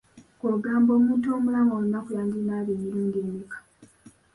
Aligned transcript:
Gwe 0.39 0.49
ogamba 0.57 0.91
omuntu 0.99 1.25
omulamu 1.35 1.71
olunaku 1.77 2.09
yandinaabye 2.17 2.71
emirundi 2.77 3.17
emeka? 3.25 3.57